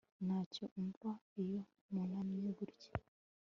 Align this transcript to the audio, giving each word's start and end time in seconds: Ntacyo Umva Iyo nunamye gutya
Ntacyo 0.25 0.63
Umva 0.79 1.09
Iyo 1.41 1.61
nunamye 1.91 2.49
gutya 2.57 2.91